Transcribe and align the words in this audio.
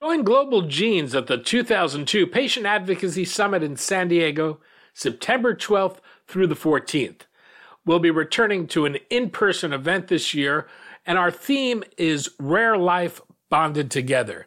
Join 0.00 0.22
Global 0.22 0.62
Genes 0.62 1.12
at 1.16 1.26
the 1.26 1.36
2002 1.36 2.28
Patient 2.28 2.66
Advocacy 2.66 3.24
Summit 3.24 3.64
in 3.64 3.74
San 3.74 4.06
Diego, 4.06 4.60
September 4.94 5.56
12th 5.56 5.96
through 6.28 6.46
the 6.46 6.54
14th. 6.54 7.22
We'll 7.84 7.98
be 7.98 8.12
returning 8.12 8.68
to 8.68 8.84
an 8.84 8.98
in 9.10 9.30
person 9.30 9.72
event 9.72 10.06
this 10.06 10.32
year, 10.34 10.68
and 11.04 11.18
our 11.18 11.32
theme 11.32 11.82
is 11.96 12.30
Rare 12.38 12.78
Life 12.78 13.20
Bonded 13.50 13.90
Together. 13.90 14.46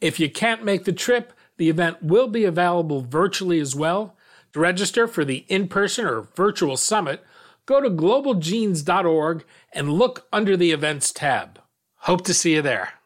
If 0.00 0.20
you 0.20 0.30
can't 0.30 0.64
make 0.64 0.84
the 0.84 0.92
trip, 0.92 1.32
the 1.56 1.68
event 1.68 2.00
will 2.00 2.28
be 2.28 2.44
available 2.44 3.00
virtually 3.00 3.58
as 3.58 3.74
well. 3.74 4.16
To 4.52 4.60
register 4.60 5.08
for 5.08 5.24
the 5.24 5.44
in 5.48 5.66
person 5.66 6.06
or 6.06 6.28
virtual 6.36 6.76
summit, 6.76 7.24
go 7.66 7.80
to 7.80 7.90
globalgenes.org 7.90 9.44
and 9.72 9.92
look 9.92 10.28
under 10.32 10.56
the 10.56 10.70
events 10.70 11.12
tab. 11.12 11.60
Hope 12.02 12.22
to 12.26 12.34
see 12.34 12.54
you 12.54 12.62
there. 12.62 13.01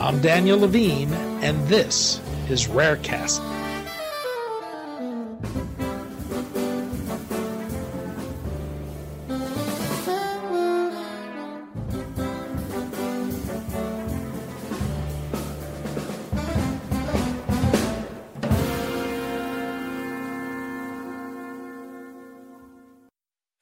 I'm 0.00 0.20
Daniel 0.20 0.60
Levine, 0.60 1.12
and 1.42 1.66
this 1.66 2.20
is 2.48 2.68
Rarecast. 2.68 3.40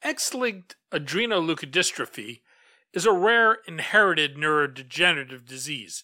X-linked 0.03 0.75
adrenoleukodystrophy 0.91 2.41
is 2.93 3.07
a 3.07 3.11
rare 3.11 3.57
inherited 3.67 4.35
neurodegenerative 4.35 5.43
disease. 5.45 6.03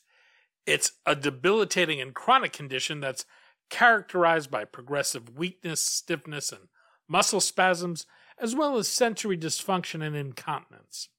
It's 0.66 0.94
a 1.06 1.16
debilitating 1.16 2.00
and 2.00 2.14
chronic 2.14 2.54
condition 2.54 3.00
that's 3.00 3.26
characterized 3.70 4.50
by 4.50 4.66
progressive 4.66 5.38
weakness, 5.38 5.84
stiffness, 5.84 6.52
and 6.52 6.68
muscle 7.08 7.42
spasms, 7.42 8.06
as 8.38 8.56
well 8.56 8.78
as 8.78 8.88
sensory 8.88 9.38
dysfunction 9.38 10.06
and 10.06 10.16
incontinence. 10.16 11.10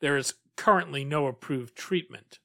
There 0.00 0.16
is 0.16 0.34
currently 0.56 1.04
no 1.04 1.26
approved 1.26 1.76
treatment. 1.76 2.38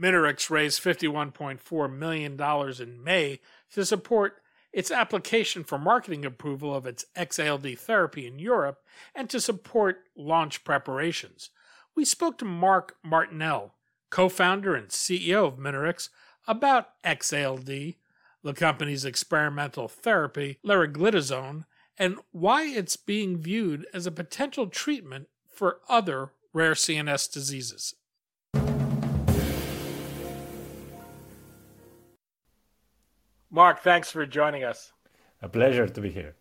Minoryx 0.00 0.48
raised 0.48 0.82
$51.4 0.82 1.92
million 1.92 2.40
in 2.80 3.04
May 3.04 3.40
to 3.72 3.84
support 3.84 4.40
its 4.72 4.90
application 4.90 5.64
for 5.64 5.78
marketing 5.78 6.24
approval 6.24 6.74
of 6.74 6.86
its 6.86 7.04
XALD 7.16 7.78
therapy 7.78 8.26
in 8.26 8.38
Europe 8.38 8.78
and 9.14 9.28
to 9.28 9.40
support 9.40 10.04
launch 10.16 10.64
preparations. 10.64 11.50
We 11.94 12.04
spoke 12.04 12.38
to 12.38 12.44
Marc 12.44 12.96
Martinell, 13.02 13.74
co 14.10 14.28
founder 14.28 14.74
and 14.74 14.88
CEO 14.88 15.46
of 15.46 15.56
Minoryx, 15.56 16.08
about 16.46 17.00
XALD, 17.04 17.96
the 18.42 18.54
company's 18.54 19.04
experimental 19.04 19.88
therapy, 19.88 20.58
leriglitazone, 20.64 21.64
and 21.98 22.16
why 22.32 22.64
it's 22.64 22.96
being 22.96 23.38
viewed 23.38 23.86
as 23.92 24.06
a 24.06 24.10
potential 24.10 24.66
treatment 24.66 25.28
for 25.52 25.80
other 25.88 26.32
rare 26.52 26.72
CNS 26.72 27.30
diseases. 27.32 27.94
Marc, 33.50 33.80
thanks 33.80 34.10
for 34.10 34.24
joining 34.26 34.64
us. 34.64 34.92
A 35.42 35.48
pleasure 35.48 35.88
to 35.88 36.00
be 36.00 36.10
here. 36.10 36.36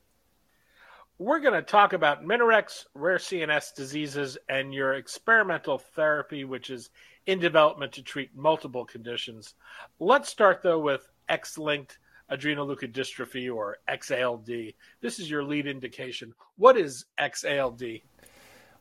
We're 1.22 1.42
going 1.42 1.54
to 1.54 1.62
talk 1.62 1.92
about 1.92 2.24
Minoryx, 2.24 2.86
rare 2.94 3.18
CNS 3.18 3.76
diseases, 3.76 4.38
and 4.48 4.74
your 4.74 4.94
experimental 4.94 5.78
therapy, 5.78 6.46
which 6.46 6.70
is 6.70 6.92
in 7.26 7.40
development 7.40 7.92
to 7.94 8.02
treat 8.02 8.34
multiple 8.38 8.86
conditions. 8.86 9.56
Let's 10.00 10.30
start, 10.30 10.62
though, 10.64 10.80
with 10.80 11.10
X 11.28 11.58
linked 11.58 11.98
adrenoleukodystrophy 12.32 13.54
or 13.54 13.80
XALD. 13.90 14.74
This 15.02 15.20
is 15.20 15.30
your 15.30 15.44
lead 15.44 15.68
indication. 15.68 16.34
What 16.56 16.78
is 16.78 17.04
XALD? 17.20 18.02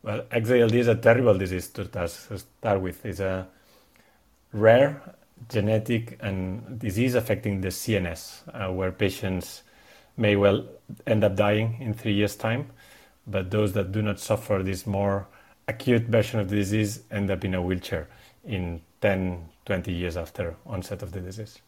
Well, 0.05 0.23
XALD 0.31 0.75
is 0.75 0.87
a 0.87 0.95
terrible 0.95 1.37
disease 1.37 1.67
to 1.71 2.09
start 2.09 2.81
with. 2.81 3.05
It's 3.05 3.19
a 3.19 3.49
rare 4.53 5.03
genetic 5.49 6.19
and 6.23 6.79
disease 6.79 7.17
affecting 7.17 7.63
the 7.63 7.69
CNS, 7.69 8.43
uh, 8.55 8.73
where 8.73 8.93
patients 8.93 9.65
may 10.19 10.37
well 10.37 10.67
end 11.07 11.25
up 11.25 11.37
dying 11.37 11.79
in 11.81 11.95
three 11.95 12.13
years' 12.13 12.37
time. 12.37 12.71
But 13.27 13.51
those 13.51 13.73
that 13.75 13.93
do 13.93 14.03
not 14.03 14.19
suffer 14.19 14.63
this 14.63 14.87
more 14.87 15.29
acute 15.69 16.05
version 16.05 16.41
of 16.41 16.49
the 16.49 16.57
disease 16.57 17.03
end 17.11 17.31
up 17.31 17.45
in 17.45 17.55
a 17.55 17.63
wheelchair 17.63 18.09
in 18.45 18.81
10, 19.03 19.49
20 19.67 19.93
years 19.93 20.17
after 20.17 20.57
onset 20.67 21.03
of 21.03 21.13
the 21.13 21.21
disease. 21.21 21.61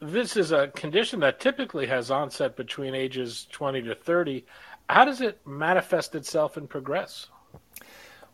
This 0.00 0.36
is 0.36 0.52
a 0.52 0.68
condition 0.68 1.20
that 1.20 1.40
typically 1.40 1.86
has 1.86 2.10
onset 2.10 2.54
between 2.54 2.94
ages 2.94 3.48
20 3.50 3.82
to 3.82 3.94
30. 3.94 4.44
How 4.88 5.04
does 5.04 5.20
it 5.20 5.44
manifest 5.44 6.14
itself 6.14 6.56
and 6.56 6.68
progress? 6.68 7.26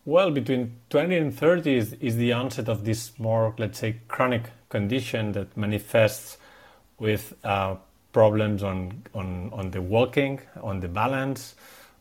Well, 0.05 0.31
between 0.31 0.77
20 0.91 1.17
and 1.17 1.35
30 1.35 1.77
is, 1.77 1.93
is 1.95 2.17
the 2.17 2.33
onset 2.35 2.69
of 2.69 2.85
this 2.85 3.19
more, 3.19 3.55
let's 3.57 3.79
say, 3.79 4.01
chronic 4.09 4.51
condition 4.69 5.33
that 5.33 5.57
manifests 5.57 6.37
with 6.99 7.35
uh, 7.43 7.77
problems 8.15 8.63
on, 8.63 9.03
on, 9.15 9.51
on 9.53 9.71
the 9.73 9.83
walking, 9.83 10.41
on 10.63 10.81
the 10.81 10.89
balance, 10.89 11.55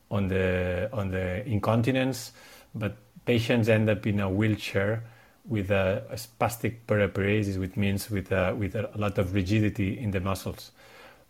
on 0.10 0.30
the, 0.30 0.90
on 0.94 1.12
the 1.12 1.46
incontinence. 1.46 2.32
But 2.74 2.96
patients 3.26 3.68
end 3.68 3.90
up 3.90 4.08
in 4.08 4.22
a 4.22 4.30
wheelchair 4.30 5.04
with 5.46 5.72
a, 5.72 6.04
a 6.10 6.16
spastic 6.16 6.76
periparesis, 6.88 7.60
which 7.60 7.76
means 7.76 8.10
with 8.10 8.32
a, 8.32 8.56
with 8.56 8.76
a 8.76 8.90
lot 8.96 9.18
of 9.18 9.34
rigidity 9.34 10.00
in 10.00 10.12
the 10.12 10.22
muscles. 10.22 10.72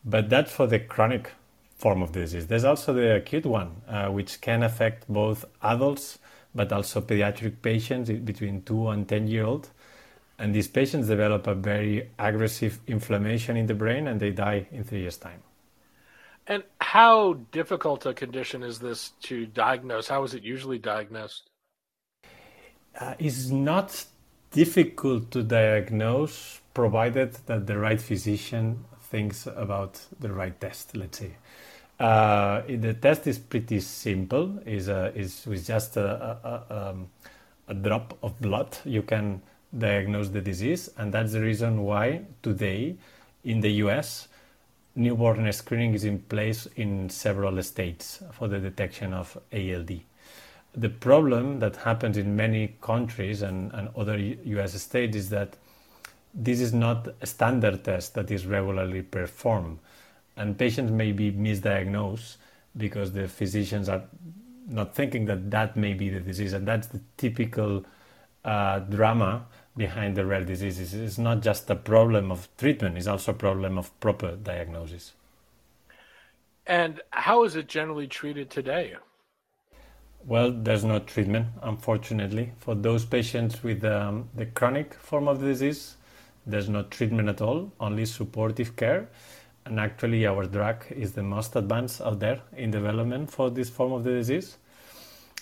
But 0.06 0.30
that's 0.30 0.52
for 0.52 0.68
the 0.68 0.80
chronic 0.80 1.32
form 1.78 2.04
of 2.04 2.12
disease. 2.12 2.46
There's 2.46 2.66
also 2.66 2.94
the 2.94 3.16
acute 3.16 3.48
one, 3.48 3.82
uh, 3.88 4.10
which 4.10 4.42
can 4.42 4.62
affect 4.62 5.08
both 5.08 5.46
adults 5.64 6.20
but 6.56 6.72
also 6.72 7.02
pediatric 7.02 7.62
patients 7.62 8.10
between 8.12 8.62
2 8.62 8.90
and 8.90 9.08
10 9.08 9.28
year 9.28 9.46
old. 9.46 9.70
And 10.40 10.54
these 10.54 10.68
patients 10.68 11.08
develop 11.08 11.48
a 11.48 11.54
very 11.54 12.10
aggressive 12.18 12.80
inflammation 12.88 13.56
in 13.56 13.68
the 13.68 13.74
brain 13.74 14.08
and 14.08 14.20
they 14.20 14.32
die 14.32 14.68
in 14.72 14.84
three 14.84 15.02
years' 15.02 15.18
time. 15.18 15.42
And 16.48 16.64
how 16.82 17.34
difficult 17.52 18.06
a 18.06 18.14
condition 18.14 18.64
is 18.64 18.80
this 18.80 19.12
to 19.24 19.46
diagnose? 19.46 20.08
How 20.08 20.24
is 20.24 20.34
it 20.34 20.44
usually 20.44 20.80
diagnosed? 20.80 21.50
Uh, 23.00 23.16
it's 23.18 23.50
not 23.50 24.06
difficult 24.52 25.32
to 25.32 25.44
diagnose 25.44 26.62
provided 26.74 27.34
that 27.46 27.66
the 27.68 27.78
right 27.78 28.02
physician 28.02 28.84
thinks 29.02 29.48
about 29.48 30.02
the 30.20 30.32
right 30.32 30.60
test, 30.60 30.96
let's 30.98 31.20
say. 31.20 31.32
Uh, 32.00 32.62
the 32.68 32.94
test 32.94 33.28
is 33.28 33.38
pretty 33.38 33.80
simple. 33.80 34.60
is 34.66 34.90
is 34.90 35.46
with 35.46 35.66
just 35.66 35.98
a, 35.98 36.08
a, 36.44 36.90
um, 36.90 37.08
a, 37.68 37.74
drop 37.74 38.18
of 38.24 38.40
blood 38.42 38.78
you 38.84 39.04
can 39.04 39.42
diagnose 39.78 40.30
the 40.30 40.42
disease, 40.42 40.90
and 40.98 41.14
that's 41.14 41.34
the 41.34 41.42
reason 41.42 41.84
why 41.84 42.22
today 42.42 42.96
in 43.44 43.62
the 43.62 43.72
U.S. 43.84 44.28
newborn 44.96 45.52
screening 45.52 45.94
is 45.94 46.06
in 46.06 46.20
place 46.20 46.68
in 46.76 47.10
several 47.10 47.62
states 47.64 48.22
for 48.32 48.48
the 48.48 48.60
detection 48.60 49.14
of 49.14 49.38
ALD. 49.52 50.02
The 50.76 50.90
problem 50.90 51.60
that 51.60 51.76
happens 51.76 52.18
in 52.18 52.36
many 52.36 52.76
countries 52.82 53.42
and, 53.42 53.72
and 53.74 53.90
other 53.96 54.18
U.S. 54.18 54.82
states 54.82 55.16
is 55.16 55.30
that 55.30 55.56
this 56.34 56.60
is 56.60 56.74
not 56.74 57.08
a 57.22 57.26
standard 57.26 57.84
test 57.84 58.16
that 58.16 58.32
is 58.32 58.48
regularly 58.48 59.04
performed 59.04 59.80
and 60.36 60.58
patients 60.58 60.92
may 60.92 61.12
be 61.12 61.32
misdiagnosed 61.32 62.38
because 62.76 63.12
the 63.12 63.28
physicians 63.28 63.88
are 63.88 64.04
not 64.68 64.96
thinking 64.96 65.26
that 65.26 65.52
that 65.52 65.76
may 65.78 65.94
be 65.94 66.10
the 66.10 66.20
disease 66.20 66.54
and 66.54 66.68
that's 66.68 66.88
the 66.88 67.00
typical 67.18 67.86
uh, 68.46 68.80
drama 68.80 69.46
behind 69.76 70.16
the 70.16 70.26
rare 70.26 70.44
diseases. 70.44 70.94
It's 70.94 71.18
not 71.18 71.42
just 71.42 71.70
a 71.70 71.76
problem 71.76 72.32
of 72.32 72.48
treatment 72.58 72.98
it's 72.98 73.08
also 73.08 73.32
a 73.32 73.36
problem 73.36 73.78
of 73.78 73.98
proper 74.00 74.36
diagnosis. 74.36 75.14
And 76.66 77.02
how 77.12 77.44
is 77.44 77.56
it 77.56 77.68
generally 77.68 78.08
treated 78.08 78.50
today? 78.50 78.96
Well 80.26 80.52
there's 80.52 80.84
no 80.84 81.00
treatment 81.00 81.48
unfortunately. 81.62 82.52
For 82.60 82.76
those 82.76 83.06
patients 83.06 83.64
with 83.64 83.84
um, 83.84 84.30
the 84.36 84.46
chronic 84.46 84.94
form 84.94 85.28
of 85.28 85.42
the 85.42 85.48
disease 85.48 85.98
there's 86.46 86.70
no 86.70 86.84
treatment 86.84 87.30
at 87.30 87.42
all 87.42 87.72
only 87.80 88.06
supportive 88.06 88.76
care. 88.76 89.10
And 89.66 89.80
actually 89.80 90.28
our 90.28 90.46
drug 90.46 90.86
is 90.92 91.14
the 91.14 91.24
most 91.24 91.56
advanced 91.56 92.02
out 92.02 92.20
there 92.20 92.42
in 92.56 92.70
development 92.70 93.32
for 93.32 93.50
this 93.50 93.70
form 93.70 93.94
of 93.94 94.04
the 94.04 94.12
disease. 94.12 94.58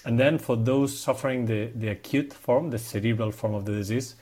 And 0.05 0.19
then 0.19 0.37
for 0.39 0.55
those 0.55 0.97
suffering 0.97 1.45
the, 1.45 1.71
the 1.75 1.89
acute 1.89 2.33
form, 2.33 2.71
the 2.71 2.79
cerebral 2.79 3.31
form 3.31 3.53
of 3.53 3.65
the 3.65 3.73
disease, 3.73 4.15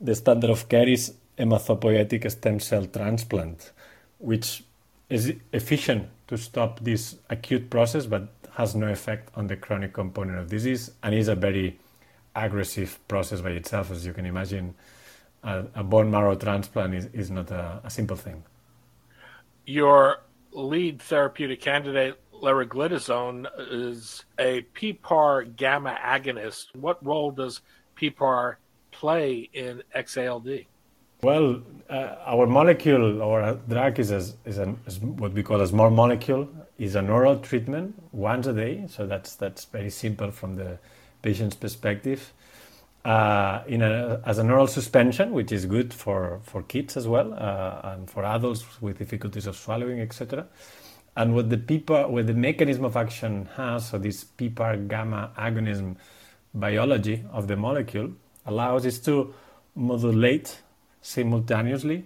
the 0.00 0.14
standard 0.14 0.50
of 0.50 0.68
care 0.68 0.88
is 0.88 1.14
hematopoietic 1.38 2.30
stem 2.30 2.60
cell 2.60 2.86
transplant, 2.86 3.72
which 4.18 4.64
is 5.08 5.34
efficient 5.52 6.08
to 6.28 6.36
stop 6.36 6.80
this 6.80 7.16
acute 7.30 7.70
process, 7.70 8.06
but 8.06 8.28
has 8.52 8.74
no 8.74 8.88
effect 8.88 9.30
on 9.34 9.46
the 9.46 9.56
chronic 9.56 9.92
component 9.92 10.38
of 10.38 10.48
disease 10.48 10.90
and 11.02 11.14
is 11.14 11.28
a 11.28 11.34
very 11.34 11.78
aggressive 12.34 12.98
process 13.08 13.40
by 13.40 13.50
itself. 13.50 13.90
As 13.90 14.04
you 14.04 14.12
can 14.12 14.26
imagine, 14.26 14.74
a, 15.42 15.64
a 15.74 15.84
bone 15.84 16.10
marrow 16.10 16.34
transplant 16.34 16.94
is, 16.94 17.06
is 17.06 17.30
not 17.30 17.50
a, 17.50 17.80
a, 17.84 17.90
simple 17.90 18.16
thing. 18.16 18.42
Your 19.66 20.20
lead 20.52 21.00
therapeutic 21.00 21.60
candidate, 21.60 22.18
leriglitazone, 22.42 23.46
is 23.70 24.24
a 24.38 24.62
PPAR 24.74 25.56
gamma 25.56 25.96
agonist. 26.04 26.66
What 26.74 27.04
role 27.04 27.30
does 27.30 27.62
PPAR 27.96 28.56
play 28.90 29.48
in 29.52 29.82
XALD? 29.94 30.66
Well, 31.22 31.62
uh, 31.88 32.16
our 32.26 32.48
molecule, 32.48 33.22
our 33.22 33.54
drug 33.68 34.00
is, 34.00 34.10
a, 34.10 34.24
is, 34.44 34.58
a, 34.58 34.74
is, 34.86 34.98
what 34.98 35.32
we 35.32 35.44
call 35.44 35.60
a 35.60 35.68
small 35.68 35.88
molecule, 35.88 36.48
is 36.78 36.96
an 36.96 37.08
oral 37.08 37.38
treatment 37.38 37.94
once 38.10 38.48
a 38.48 38.52
day. 38.52 38.86
So 38.88 39.06
that's 39.06 39.36
that's 39.36 39.64
very 39.66 39.90
simple 39.90 40.32
from 40.32 40.56
the 40.56 40.78
patient's 41.22 41.54
perspective. 41.54 42.32
Uh, 43.04 43.62
in 43.66 43.82
a, 43.82 44.20
as 44.26 44.38
an 44.38 44.50
oral 44.50 44.66
suspension, 44.66 45.32
which 45.32 45.50
is 45.50 45.66
good 45.66 45.92
for, 45.92 46.40
for 46.44 46.62
kids 46.62 46.96
as 46.96 47.08
well 47.08 47.34
uh, 47.34 47.92
and 47.92 48.08
for 48.08 48.24
adults 48.24 48.64
with 48.80 48.98
difficulties 48.98 49.46
of 49.48 49.56
swallowing, 49.56 50.00
etc. 50.00 50.46
And 51.16 51.34
what 51.34 51.50
the 51.50 51.58
PPAR, 51.58 52.08
what 52.08 52.26
the 52.26 52.34
mechanism 52.34 52.84
of 52.84 52.96
action 52.96 53.48
has, 53.56 53.90
so 53.90 53.98
this 53.98 54.24
PPAR 54.24 54.88
gamma 54.88 55.30
agonism 55.36 55.96
biology 56.54 57.24
of 57.30 57.48
the 57.48 57.56
molecule 57.56 58.12
allows 58.46 58.86
is 58.86 58.98
to 59.00 59.34
modulate 59.74 60.60
simultaneously 61.00 62.04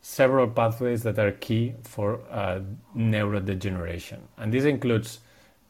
several 0.00 0.48
pathways 0.48 1.02
that 1.02 1.18
are 1.18 1.32
key 1.32 1.74
for 1.82 2.20
uh, 2.30 2.60
neurodegeneration. 2.96 4.18
And 4.36 4.52
this 4.52 4.64
includes 4.64 5.20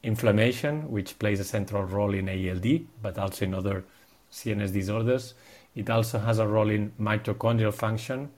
inflammation, 0.03 0.91
which 0.91 1.19
plays 1.19 1.41
a 1.41 1.45
central 1.45 1.85
role 1.85 2.15
in 2.15 2.29
ALD, 2.29 2.87
but 3.03 3.19
also 3.19 3.45
in 3.45 3.55
other 3.55 3.85
CNS 4.31 4.73
disorders. 4.73 5.35
It 5.75 5.91
also 5.91 6.19
has 6.19 6.39
a 6.39 6.47
role 6.47 6.71
in 6.71 6.93
mitochondrial 7.01 7.75
function. 7.75 8.31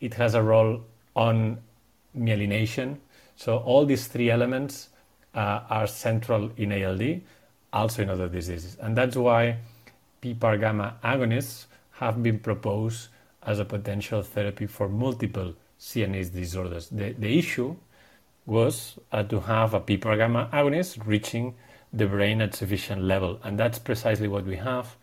It 0.00 0.14
has 0.14 0.34
a 0.34 0.42
role 0.42 0.82
on 1.14 1.58
myelination. 2.16 2.98
So 3.36 3.58
all 3.58 3.84
these 3.84 4.06
three 4.06 4.30
elements 4.30 4.90
uh, 5.34 5.60
are 5.68 5.86
central 5.86 6.50
in 6.56 6.72
ALD, 6.72 7.22
also 7.72 8.02
in 8.02 8.10
other 8.10 8.28
diseases. 8.28 8.76
And 8.80 8.96
that's 8.96 9.16
why 9.16 9.58
PPAR 10.22 10.60
gamma 10.60 10.96
agonists 11.02 11.66
have 11.92 12.22
been 12.22 12.38
proposed 12.38 13.08
as 13.42 13.58
a 13.58 13.64
potential 13.64 14.22
therapy 14.22 14.66
for 14.66 14.88
multiple 14.88 15.54
CNS 15.78 16.32
disorders. 16.32 16.88
The, 16.88 17.12
the 17.12 17.38
issue 17.38 17.76
was 18.46 18.98
uh, 19.12 19.22
to 19.24 19.40
have 19.40 19.74
a 19.74 19.80
PPAR 19.80 20.16
gamma 20.16 20.48
agonist 20.52 21.06
reaching 21.06 21.54
the 21.92 22.06
brain 22.06 22.40
at 22.40 22.54
sufficient 22.54 23.02
level, 23.02 23.38
and 23.42 23.58
that's 23.58 23.78
precisely 23.78 24.28
what 24.28 24.44
we 24.44 24.56
have. 24.56 24.96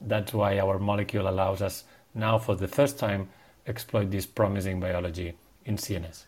That's 0.00 0.32
why 0.32 0.58
our 0.58 0.78
molecule 0.78 1.28
allows 1.28 1.60
us 1.62 1.84
now, 2.14 2.38
for 2.38 2.56
the 2.56 2.68
first 2.68 2.98
time, 2.98 3.28
exploit 3.66 4.10
this 4.10 4.26
promising 4.26 4.80
biology 4.80 5.34
in 5.64 5.76
CNS. 5.76 6.24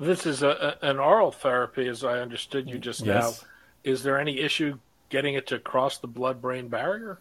This 0.00 0.26
is 0.26 0.42
a, 0.42 0.76
an 0.82 0.98
oral 0.98 1.32
therapy, 1.32 1.88
as 1.88 2.04
I 2.04 2.20
understood 2.20 2.68
you 2.68 2.78
just 2.78 3.00
yes. 3.00 3.42
now. 3.42 3.48
Is 3.90 4.02
there 4.02 4.18
any 4.18 4.38
issue 4.38 4.78
getting 5.08 5.34
it 5.34 5.46
to 5.48 5.58
cross 5.58 5.98
the 5.98 6.06
blood-brain 6.06 6.68
barrier? 6.68 7.18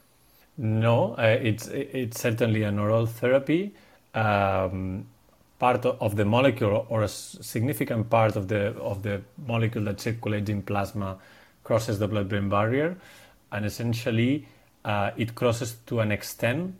No, 0.58 1.14
uh, 1.18 1.38
it's 1.42 1.68
it's 1.68 2.20
certainly 2.20 2.64
an 2.64 2.80
oral 2.80 3.06
therapy. 3.06 3.74
Um, 4.14 5.06
part 5.60 5.86
of 5.86 6.16
the 6.16 6.26
molecule 6.26 6.86
or 6.90 7.04
a 7.04 7.08
significant 7.08 8.10
part 8.10 8.36
of 8.36 8.48
the 8.48 8.74
of 8.78 9.04
the 9.04 9.22
molecule 9.46 9.84
that 9.86 10.00
circulates 10.00 10.50
in 10.50 10.62
plasma 10.62 11.18
crosses 11.64 12.00
the 12.00 12.08
blood-brain 12.08 12.50
barrier, 12.50 12.98
and 13.52 13.66
essentially 13.66 14.48
uh, 14.86 15.12
it 15.18 15.36
crosses 15.36 15.78
to 15.86 16.00
an 16.00 16.12
extent 16.12 16.76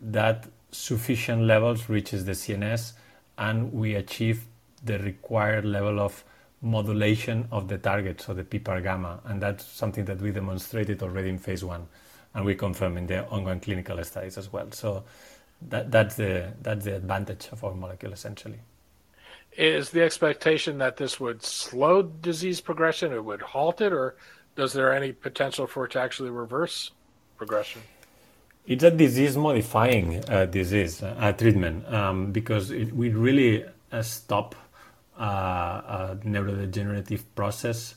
that 0.00 0.46
sufficient 0.70 1.42
levels 1.42 1.88
reaches 1.88 2.24
the 2.24 2.32
CNS, 2.32 2.92
and 3.38 3.72
we 3.72 3.94
achieve 3.94 4.44
the 4.84 4.98
required 4.98 5.64
level 5.64 6.00
of 6.00 6.24
modulation 6.62 7.48
of 7.50 7.68
the 7.68 7.78
target, 7.78 8.20
so 8.20 8.34
the 8.34 8.44
PPAR 8.44 8.82
gamma, 8.82 9.20
and 9.24 9.40
that's 9.40 9.64
something 9.64 10.04
that 10.04 10.20
we 10.20 10.30
demonstrated 10.30 11.02
already 11.02 11.30
in 11.30 11.38
phase 11.38 11.64
one 11.64 11.86
and 12.34 12.44
we 12.44 12.54
confirm 12.54 12.96
in 12.96 13.06
the 13.06 13.26
ongoing 13.28 13.60
clinical 13.60 14.02
studies 14.04 14.38
as 14.38 14.52
well. 14.52 14.70
So 14.72 15.04
that, 15.68 15.90
that's 15.90 16.16
the 16.16 16.52
that's 16.62 16.84
the 16.84 16.96
advantage 16.96 17.48
of 17.52 17.64
our 17.64 17.74
molecule 17.74 18.12
essentially. 18.12 18.60
Is 19.56 19.90
the 19.90 20.02
expectation 20.02 20.78
that 20.78 20.96
this 20.96 21.18
would 21.18 21.42
slow 21.42 22.02
disease 22.02 22.60
progression, 22.60 23.12
it 23.12 23.24
would 23.24 23.42
halt 23.42 23.80
it, 23.80 23.92
or 23.92 24.16
does 24.54 24.72
there 24.72 24.92
any 24.92 25.12
potential 25.12 25.66
for 25.66 25.86
it 25.86 25.92
to 25.92 26.00
actually 26.00 26.30
reverse 26.30 26.92
progression? 27.36 27.82
It's 28.66 28.84
a 28.84 28.90
disease-modifying 28.90 30.22
uh, 30.28 30.44
disease 30.44 31.02
uh, 31.02 31.32
treatment 31.36 31.92
um, 31.92 32.30
because 32.30 32.70
it, 32.70 32.94
we 32.94 33.08
really 33.10 33.64
uh, 33.90 34.02
stop 34.02 34.54
neurodegenerative 35.20 37.22
process. 37.34 37.94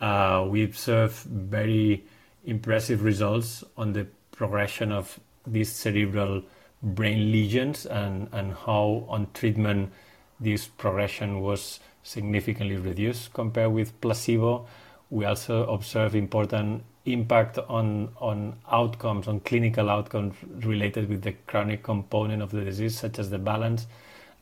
Uh, 0.00 0.46
we 0.48 0.64
observe 0.64 1.12
very 1.22 2.04
impressive 2.44 3.04
results 3.04 3.62
on 3.76 3.92
the 3.92 4.06
progression 4.32 4.92
of 4.92 5.20
these 5.46 5.70
cerebral 5.70 6.42
brain 6.82 7.30
lesions 7.30 7.86
and, 7.86 8.28
and 8.32 8.54
how 8.54 9.04
on 9.08 9.26
treatment 9.34 9.92
this 10.38 10.66
progression 10.66 11.40
was 11.40 11.80
significantly 12.02 12.76
reduced 12.76 13.32
compared 13.34 13.72
with 13.72 14.00
placebo. 14.00 14.66
We 15.10 15.26
also 15.26 15.68
observe 15.68 16.14
important 16.14 16.84
impact 17.04 17.58
on, 17.58 18.10
on 18.18 18.56
outcomes, 18.70 19.28
on 19.28 19.40
clinical 19.40 19.90
outcomes 19.90 20.34
related 20.64 21.08
with 21.08 21.22
the 21.22 21.32
chronic 21.46 21.82
component 21.82 22.42
of 22.42 22.50
the 22.50 22.64
disease, 22.64 22.98
such 22.98 23.18
as 23.18 23.30
the 23.30 23.38
balance. 23.38 23.86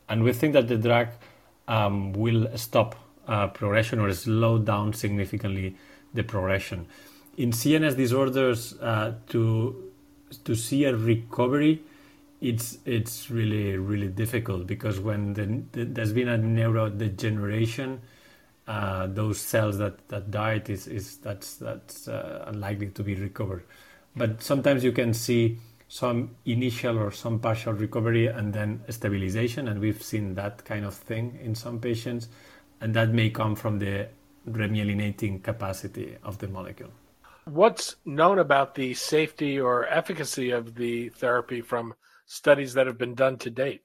And 0.07 0.23
we 0.23 0.33
think 0.33 0.53
that 0.53 0.67
the 0.67 0.77
drug 0.77 1.09
um, 1.69 2.11
will 2.11 2.49
stop 2.57 2.95
uh, 3.27 3.47
progression 3.47 3.99
or 3.99 4.11
slow 4.11 4.57
down 4.57 4.91
significantly 4.91 5.77
the 6.13 6.23
progression. 6.23 6.87
In 7.37 7.51
CNS 7.51 7.95
disorders 7.95 8.73
uh, 8.81 9.13
to 9.27 9.91
to 10.43 10.55
see 10.55 10.83
a 10.83 10.95
recovery 10.95 11.81
it's 12.41 12.77
it's 12.85 13.29
really 13.29 13.77
really 13.77 14.07
difficult 14.07 14.67
because 14.67 14.99
when 14.99 15.33
the, 15.33 15.63
the, 15.71 15.85
there's 15.85 16.13
been 16.13 16.29
a 16.29 16.37
neurodegeneration 16.37 17.99
uh, 18.67 19.07
those 19.07 19.39
cells 19.39 19.77
that 19.77 20.07
that 20.09 20.29
died 20.31 20.69
is 20.69 20.87
is 20.87 21.17
that's 21.17 21.55
that's 21.55 22.07
uh, 22.07 22.45
unlikely 22.47 22.87
to 22.87 23.03
be 23.03 23.15
recovered. 23.15 23.63
But 24.15 24.43
sometimes 24.43 24.83
you 24.83 24.91
can 24.91 25.13
see 25.13 25.57
some 25.89 26.35
initial 26.45 26.97
or 26.97 27.11
some 27.11 27.39
partial 27.39 27.73
recovery 27.73 28.27
and 28.27 28.53
then 28.53 28.81
stabilization 28.89 29.67
and 29.67 29.81
we've 29.81 30.01
seen 30.01 30.35
that 30.35 30.63
kind 30.63 30.85
of 30.85 30.93
thing 30.93 31.37
in 31.43 31.53
some 31.53 31.79
patients 31.79 32.29
and 32.79 32.93
that 32.93 33.09
may 33.09 33.29
come 33.29 33.55
from 33.55 33.79
the 33.79 34.07
remyelinating 34.47 35.43
capacity 35.43 36.15
of 36.23 36.37
the 36.37 36.47
molecule 36.47 36.91
what's 37.45 37.95
known 38.05 38.39
about 38.39 38.75
the 38.75 38.93
safety 38.93 39.59
or 39.59 39.87
efficacy 39.87 40.51
of 40.51 40.75
the 40.75 41.09
therapy 41.09 41.61
from 41.61 41.93
studies 42.25 42.73
that 42.73 42.87
have 42.87 42.97
been 42.97 43.15
done 43.15 43.37
to 43.37 43.49
date? 43.49 43.81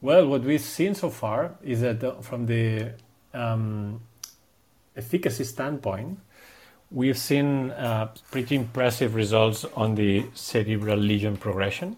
Well, 0.00 0.26
what 0.26 0.42
we've 0.42 0.60
seen 0.60 0.94
so 0.94 1.10
far 1.10 1.56
is 1.62 1.80
that 1.80 2.02
uh, 2.02 2.20
from 2.20 2.46
the 2.46 2.92
um, 3.32 4.02
efficacy 4.96 5.44
standpoint, 5.44 6.18
we've 6.94 7.18
seen 7.18 7.72
uh, 7.72 8.08
pretty 8.30 8.54
impressive 8.54 9.16
results 9.16 9.66
on 9.74 9.96
the 9.96 10.24
cerebral 10.34 10.96
lesion 10.96 11.36
progression. 11.36 11.96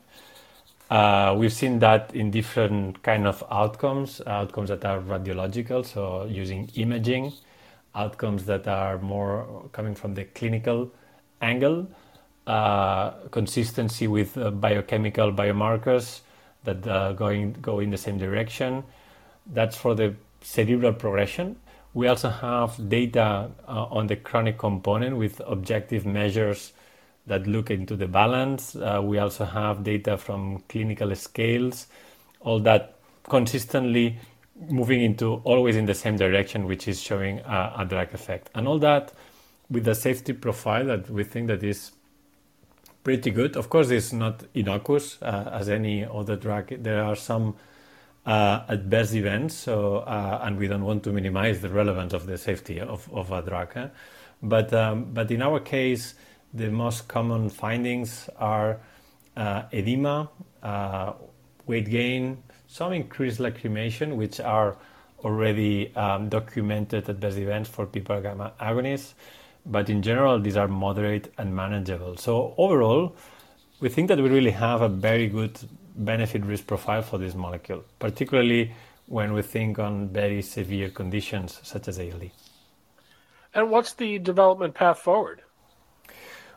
Uh, 0.90 1.34
we've 1.36 1.52
seen 1.52 1.78
that 1.80 2.14
in 2.14 2.30
different 2.30 3.02
kind 3.02 3.26
of 3.26 3.44
outcomes, 3.50 4.22
outcomes 4.26 4.70
that 4.70 4.84
are 4.84 5.00
radiological, 5.00 5.84
so 5.84 6.24
using 6.24 6.70
imaging, 6.76 7.32
outcomes 7.94 8.46
that 8.46 8.66
are 8.66 8.98
more 8.98 9.68
coming 9.72 9.94
from 9.94 10.14
the 10.14 10.24
clinical 10.24 10.90
angle, 11.42 11.86
uh, 12.46 13.10
consistency 13.30 14.06
with 14.06 14.34
biochemical 14.60 15.30
biomarkers 15.32 16.20
that 16.64 16.82
going 17.16 17.52
go 17.60 17.80
in 17.80 17.90
the 17.90 17.98
same 17.98 18.16
direction. 18.16 18.82
That's 19.52 19.76
for 19.76 19.94
the 19.94 20.14
cerebral 20.40 20.92
progression. 20.94 21.56
We 21.96 22.08
also 22.08 22.28
have 22.28 22.90
data 22.90 23.50
uh, 23.66 23.84
on 23.84 24.06
the 24.06 24.16
chronic 24.16 24.58
component 24.58 25.16
with 25.16 25.40
objective 25.46 26.04
measures 26.04 26.74
that 27.26 27.46
look 27.46 27.70
into 27.70 27.96
the 27.96 28.06
balance. 28.06 28.76
Uh, 28.76 29.00
we 29.02 29.16
also 29.16 29.46
have 29.46 29.82
data 29.82 30.18
from 30.18 30.62
clinical 30.68 31.14
scales, 31.14 31.86
all 32.40 32.60
that 32.60 32.98
consistently 33.30 34.18
moving 34.68 35.02
into 35.02 35.36
always 35.44 35.74
in 35.74 35.86
the 35.86 35.94
same 35.94 36.18
direction, 36.18 36.66
which 36.66 36.86
is 36.86 37.00
showing 37.00 37.38
a, 37.38 37.76
a 37.78 37.86
drug 37.86 38.12
effect. 38.12 38.50
And 38.54 38.68
all 38.68 38.78
that 38.80 39.14
with 39.70 39.88
a 39.88 39.94
safety 39.94 40.34
profile 40.34 40.84
that 40.88 41.08
we 41.08 41.24
think 41.24 41.46
that 41.46 41.62
is 41.62 41.92
pretty 43.04 43.30
good. 43.30 43.56
Of 43.56 43.70
course, 43.70 43.88
it's 43.88 44.12
not 44.12 44.44
innocuous 44.52 45.16
uh, 45.22 45.48
as 45.50 45.70
any 45.70 46.04
other 46.04 46.36
drug. 46.36 46.74
There 46.82 47.02
are 47.02 47.16
some 47.16 47.56
uh, 48.26 48.76
best 48.76 49.14
events. 49.14 49.54
So, 49.54 49.98
uh, 49.98 50.40
and 50.42 50.58
we 50.58 50.66
don't 50.66 50.84
want 50.84 51.04
to 51.04 51.12
minimize 51.12 51.60
the 51.60 51.70
relevance 51.70 52.12
of 52.12 52.26
the 52.26 52.36
safety 52.36 52.80
of, 52.80 53.08
of 53.12 53.30
a 53.30 53.40
drug. 53.40 53.72
Huh? 53.72 53.88
But, 54.42 54.72
um, 54.74 55.12
but 55.14 55.30
in 55.30 55.42
our 55.42 55.60
case, 55.60 56.14
the 56.52 56.70
most 56.70 57.08
common 57.08 57.48
findings 57.48 58.28
are 58.38 58.80
uh, 59.36 59.62
edema, 59.72 60.28
uh, 60.62 61.12
weight 61.66 61.88
gain, 61.88 62.42
some 62.66 62.92
increased 62.92 63.38
lacrimation, 63.38 64.16
which 64.16 64.40
are 64.40 64.76
already 65.20 65.94
um, 65.96 66.28
documented 66.28 67.08
at 67.08 67.20
best 67.20 67.38
events 67.38 67.68
for 67.68 67.86
PPAR 67.86 68.22
gamma 68.22 68.52
agonists. 68.60 69.14
But 69.64 69.90
in 69.90 70.02
general, 70.02 70.38
these 70.38 70.56
are 70.56 70.68
moderate 70.68 71.32
and 71.38 71.54
manageable. 71.54 72.16
So 72.16 72.54
overall, 72.56 73.16
we 73.80 73.88
think 73.88 74.08
that 74.08 74.18
we 74.18 74.28
really 74.28 74.52
have 74.52 74.80
a 74.82 74.88
very 74.88 75.26
good 75.26 75.58
benefit 75.96 76.44
risk 76.44 76.66
profile 76.66 77.02
for 77.02 77.18
this 77.18 77.34
molecule, 77.34 77.84
particularly 77.98 78.72
when 79.06 79.32
we 79.32 79.42
think 79.42 79.78
on 79.78 80.08
very 80.08 80.42
severe 80.42 80.90
conditions 80.90 81.60
such 81.62 81.88
as 81.88 81.98
ALD. 81.98 82.30
And 83.54 83.70
what's 83.70 83.94
the 83.94 84.18
development 84.18 84.74
path 84.74 84.98
forward? 84.98 85.42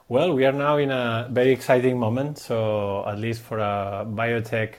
Well, 0.10 0.34
we 0.34 0.46
are 0.46 0.52
now 0.52 0.78
in 0.78 0.92
a 0.92 1.30
very 1.32 1.52
exciting 1.52 2.00
moment. 2.00 2.40
So, 2.40 3.06
at 3.08 3.20
least 3.20 3.42
for 3.42 3.60
a 3.60 4.06
biotech 4.08 4.74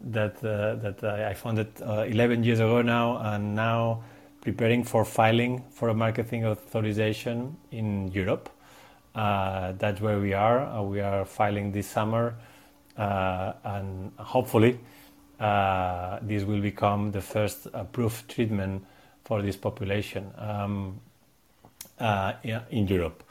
that 0.00 0.42
uh, 0.42 0.74
that 0.76 1.04
I 1.04 1.34
founded 1.34 1.68
uh, 1.82 2.06
11 2.08 2.42
years 2.42 2.58
ago 2.58 2.82
now, 2.82 3.18
and 3.18 3.54
now 3.54 4.02
preparing 4.40 4.82
for 4.82 5.04
filing 5.04 5.62
for 5.70 5.88
a 5.88 5.94
marketing 5.94 6.44
authorization 6.44 7.56
in 7.70 8.08
Europe. 8.08 8.48
Uh, 9.14 9.72
that's 9.78 10.00
where 10.00 10.18
we 10.18 10.32
are. 10.32 10.66
Uh, 10.66 10.82
we 10.82 11.00
are 11.00 11.24
filing 11.24 11.70
this 11.70 11.86
summer, 11.86 12.34
and 12.96 14.12
hopefully, 14.18 14.78
uh, 15.40 16.18
this 16.22 16.44
will 16.44 16.60
become 16.60 17.10
the 17.10 17.20
first 17.20 17.66
approved 17.72 18.28
treatment 18.28 18.84
for 19.24 19.42
this 19.42 19.56
population 19.56 20.30
um, 20.38 21.00
in 22.44 22.86
Europe. 22.86 23.22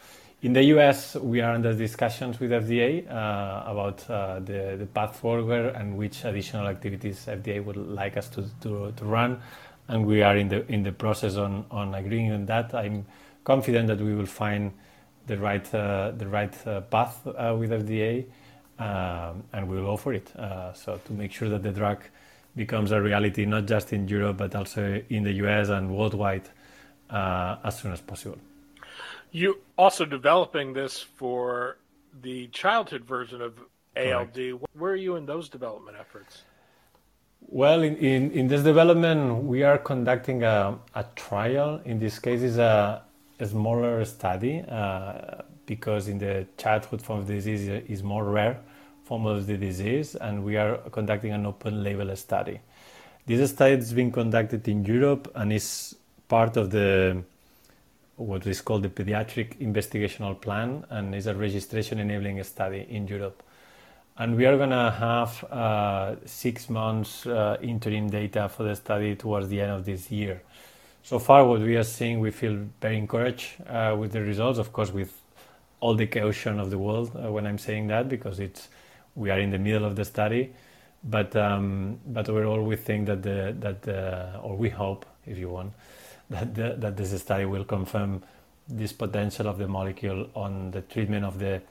In 0.44 0.53
the 0.53 0.63
US, 0.75 1.15
we 1.18 1.39
are 1.41 1.53
under 1.53 1.72
discussions 1.72 2.39
with 2.39 2.50
FDA 2.50 3.08
uh, 3.08 3.63
about 3.68 4.10
uh, 4.10 4.39
the, 4.39 4.75
the 4.80 4.88
path 4.88 5.18
forward 5.18 5.75
and 5.75 5.96
which 5.96 6.25
additional 6.25 6.65
activities 6.65 7.27
FDA 7.27 7.63
would 7.63 7.77
like 7.77 8.18
us 8.18 8.27
to, 8.30 8.46
to, 8.62 8.91
to, 8.91 9.06
run. 9.06 9.39
And 9.88 10.03
we 10.03 10.24
are 10.24 10.36
in 10.36 10.48
the, 10.48 10.65
in 10.65 10.82
the 10.82 10.94
process 10.94 11.36
on, 11.36 11.65
on 11.70 11.94
agreeing 11.94 12.32
on 12.32 12.48
that. 12.48 12.74
I'm 12.74 13.06
confident 13.44 13.88
that 13.89 14.01
we 14.01 14.15
will 14.15 14.25
find 14.25 14.72
the 15.27 15.38
right, 15.38 15.75
uh, 15.75 16.12
the 16.18 16.27
right 16.27 16.68
uh, 16.68 16.82
path 16.82 17.22
uh, 17.27 17.56
with 17.56 17.70
FDA 17.70 18.25
um, 18.82 19.44
and 19.54 19.68
we 19.70 19.76
will 19.78 19.92
go 19.92 19.98
for 19.98 20.14
it. 20.14 20.36
Uh, 20.36 20.74
so, 20.74 21.00
to 21.06 21.14
make 21.14 21.32
sure 21.32 21.50
that 21.50 21.64
the 21.64 21.72
drug 21.72 22.00
becomes 22.56 22.92
a 22.92 23.02
reality, 23.02 23.46
not 23.46 23.66
just 23.66 23.94
in 23.94 24.08
Europe, 24.08 24.38
but 24.38 24.56
also 24.56 25.02
in 25.10 25.24
the 25.24 25.34
US 25.46 25.70
and 25.70 25.90
worldwide 25.90 26.50
as 27.10 27.80
soon 27.80 27.92
as 27.92 28.02
possible. 28.02 28.38
You 29.32 29.60
also 29.78 30.06
developing 30.06 30.74
this 30.74 31.00
for 31.00 31.78
the 32.22 32.48
childhood 32.48 33.06
version 33.06 33.42
of 33.42 33.54
ALD. 33.96 34.34
Correct. 34.34 34.66
Where 34.78 34.92
are 34.92 35.04
you 35.08 35.16
in 35.16 35.26
those 35.26 35.48
development 35.48 35.98
efforts? 36.00 36.42
Well, 37.48 37.82
in, 37.82 37.96
in, 37.98 38.32
in 38.32 38.48
this 38.48 38.62
development, 38.62 39.44
we 39.44 39.64
are 39.64 39.78
conducting 39.78 40.44
a, 40.44 40.78
a 40.96 41.06
trial. 41.16 41.82
In 41.86 42.00
this 42.00 42.20
case, 42.20 42.42
is 42.42 42.58
a, 42.58 43.02
a 43.40 43.46
smaller 43.46 44.04
study 44.06 44.64
uh, 44.68 45.42
because 45.66 46.08
in 46.08 46.18
the 46.18 46.46
childhood 46.58 47.02
form 47.02 47.22
of 47.22 47.28
disease 47.28 47.68
is 47.68 48.04
more 48.04 48.26
rare 48.26 48.60
form 49.12 49.25
of 49.25 49.46
the 49.46 49.58
disease, 49.58 50.15
and 50.15 50.41
we 50.41 50.56
are 50.56 50.77
conducting 50.89 51.34
an 51.34 51.46
open 51.46 51.84
label 51.84 52.15
study. 52.15 52.62
This 53.25 53.50
study 53.51 53.74
is 53.74 53.91
being 53.91 54.10
conducted 54.10 54.65
in 54.70 54.86
Europe 54.86 55.30
and 55.36 55.51
is 55.51 55.98
part 56.30 56.56
of 56.56 56.72
the 56.72 57.22
what 58.15 58.48
is 58.48 58.62
called 58.62 58.84
the 58.84 58.89
Pediatric 58.89 59.58
Investigational 59.58 60.39
Plan 60.39 60.86
and 60.89 61.13
is 61.13 61.27
a 61.27 61.36
registration 61.36 62.00
enabling 62.00 62.41
study 62.44 62.86
in 62.89 63.06
Europe. 63.06 63.44
And 64.18 64.38
we 64.38 64.46
are 64.46 64.56
going 64.56 64.70
to 64.70 64.91
have 64.91 65.44
uh, 65.44 66.15
six 66.25 66.70
months 66.70 67.25
uh, 67.25 67.58
interim 67.62 68.10
data 68.10 68.48
for 68.48 68.63
the 68.63 68.75
study 68.75 69.15
towards 69.15 69.50
the 69.50 69.60
end 69.60 69.72
of 69.72 69.84
this 69.84 70.10
year. 70.10 70.41
So 71.03 71.20
far, 71.20 71.44
what 71.46 71.60
we 71.60 71.75
are 71.75 71.84
seeing, 71.84 72.22
we 72.22 72.32
feel 72.32 72.58
very 72.80 72.98
encouraged 72.98 73.48
uh, 73.68 73.94
with 74.00 74.13
the 74.13 74.22
results, 74.22 74.58
of 74.58 74.72
course, 74.72 74.91
with 74.94 75.12
all 75.82 75.96
the 75.96 76.08
caution 76.08 76.62
of 76.62 76.70
the 76.70 76.77
world 76.77 77.12
uh, 77.13 77.30
when 77.30 77.46
I'm 77.46 77.58
saying 77.58 77.88
that, 77.88 78.08
because 78.08 78.39
it's 78.39 78.70
we 79.15 79.30
are 79.30 79.39
in 79.39 79.51
the 79.51 79.60
middle 79.60 79.86
of 79.86 79.96
the 79.96 80.06
study. 80.06 80.53
But 81.03 81.36
um, 81.36 82.00
but 82.06 82.30
overall, 82.30 82.62
we 82.62 82.75
think 82.75 83.08
that 83.08 83.24
the 83.24 83.56
that 83.60 83.82
the, 83.82 84.39
or 84.41 84.56
we 84.56 84.70
hope, 84.70 85.06
if 85.25 85.38
you 85.38 85.50
want, 85.50 85.74
that, 86.30 86.53
the, 86.53 86.75
that 86.77 86.98
this 86.98 87.20
study 87.20 87.46
will 87.46 87.65
confirm 87.65 88.24
this 88.68 88.94
potential 88.94 89.48
of 89.48 89.58
the 89.58 89.68
molecule 89.68 90.30
on 90.36 90.72
the 90.72 90.82
treatment 90.82 91.25
of 91.25 91.39
the 91.39 91.62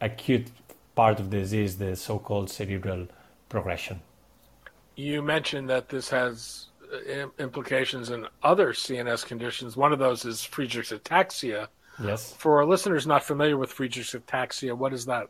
acute 0.00 0.48
part 0.94 1.18
of 1.20 1.30
the 1.30 1.38
disease, 1.38 1.76
the 1.78 1.96
so-called 1.96 2.48
cerebral 2.48 3.08
progression. 3.48 4.00
You 4.94 5.20
mentioned 5.20 5.68
that 5.68 5.88
this 5.88 6.08
has 6.10 6.66
uh, 6.92 7.26
implications 7.38 8.10
in 8.10 8.26
other 8.42 8.72
CNS 8.72 9.26
conditions. 9.26 9.76
One 9.76 9.92
of 9.92 9.98
those 9.98 10.24
is 10.24 10.40
Friedreich's 10.40 10.92
ataxia. 10.92 11.68
Yes. 12.02 12.32
For 12.32 12.58
our 12.58 12.64
listeners 12.64 13.06
not 13.06 13.22
familiar 13.22 13.56
with 13.56 13.70
Friedreich's 13.70 14.14
ataxia, 14.14 14.74
what 14.74 14.92
is 14.92 15.04
that? 15.06 15.28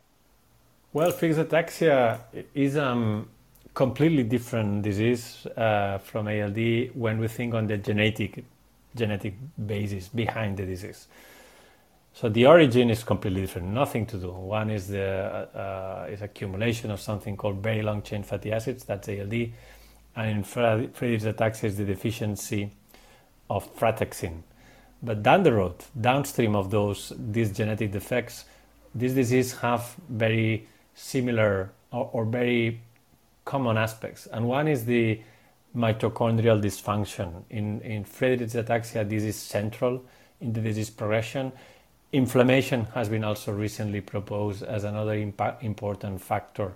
Well, 0.97 1.11
Friedreich's 1.11 1.37
ataxia 1.37 2.19
is 2.55 2.75
a 2.75 2.87
um, 2.87 3.29
completely 3.75 4.23
different 4.23 4.81
disease 4.81 5.45
uh, 5.45 5.99
from 5.99 6.27
ALD 6.27 6.89
when 6.95 7.19
we 7.19 7.27
think 7.27 7.53
on 7.53 7.67
the 7.67 7.77
genetic 7.77 8.43
genetic 8.95 9.35
basis 9.63 10.07
behind 10.07 10.57
the 10.57 10.65
disease. 10.65 11.07
So 12.13 12.29
the 12.29 12.47
origin 12.47 12.89
is 12.89 13.03
completely 13.03 13.41
different, 13.41 13.67
nothing 13.67 14.07
to 14.07 14.17
do. 14.17 14.31
One 14.31 14.71
is 14.71 14.87
the 14.87 15.47
uh, 15.53 16.07
is 16.09 16.23
accumulation 16.23 16.89
of 16.89 16.99
something 16.99 17.37
called 17.37 17.61
very 17.61 17.83
long 17.83 18.01
chain 18.01 18.23
fatty 18.23 18.51
acids, 18.51 18.83
that's 18.83 19.07
ALD, 19.07 19.51
and 20.15 20.31
in 20.31 20.43
Friedreich's 20.43 21.25
ataxia 21.25 21.65
is 21.65 21.77
the 21.77 21.85
deficiency 21.85 22.71
of 23.51 23.71
frataxin. 23.75 24.41
But 25.03 25.21
down 25.21 25.43
the 25.43 25.53
road, 25.53 25.75
downstream 26.01 26.55
of 26.55 26.71
those 26.71 27.13
these 27.15 27.51
genetic 27.51 27.91
defects, 27.91 28.45
this 28.95 29.13
disease 29.13 29.53
have 29.59 29.95
very 30.09 30.65
similar 30.97 31.71
or, 31.91 32.09
or 32.11 32.25
very 32.25 32.81
common 33.45 33.77
aspects, 33.77 34.25
and 34.27 34.47
one 34.47 34.67
is 34.67 34.85
the 34.85 35.21
mitochondrial 35.75 36.61
dysfunction. 36.61 37.43
In, 37.49 37.79
in 37.81 38.03
Friedreich's 38.03 38.55
ataxia, 38.55 39.07
this 39.07 39.23
is 39.23 39.35
central 39.35 40.03
in 40.41 40.51
the 40.51 40.59
disease 40.59 40.89
progression. 40.89 41.51
Inflammation 42.11 42.85
has 42.95 43.09
been 43.09 43.23
also 43.23 43.53
recently 43.53 44.01
proposed 44.01 44.63
as 44.63 44.83
another 44.83 45.15
impa- 45.15 45.61
important 45.61 46.19
factor 46.19 46.73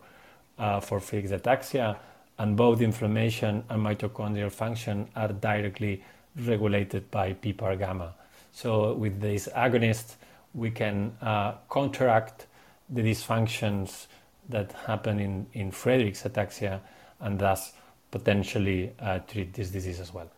uh, 0.60 0.80
for 0.80 1.00
Friedreich's 1.00 1.32
ataxia, 1.32 1.98
and 2.38 2.56
both 2.56 2.82
inflammation 2.82 3.64
and 3.70 3.84
mitochondrial 3.84 4.52
function 4.52 5.08
are 5.16 5.30
directly 5.30 6.04
regulated 6.46 7.10
by 7.12 7.34
PPAR 7.34 7.78
gamma. 7.78 8.14
So, 8.52 8.94
with 8.94 9.20
this 9.20 9.50
agonist, 9.56 10.16
we 10.54 10.70
can 10.70 11.16
uh, 11.22 11.54
counteract 11.72 12.48
the 12.92 13.02
dysfunctions 13.02 14.08
that 14.50 14.72
happen 14.86 15.20
in, 15.20 15.48
in 15.54 15.72
Friedreich's 15.72 16.24
ataxia 16.24 16.82
and 17.20 17.40
thus 17.40 17.74
potentially 18.12 18.94
uh, 19.00 19.20
treat 19.20 19.54
this 19.54 19.70
disease 19.70 20.00
as 20.00 20.14
well. 20.14 20.30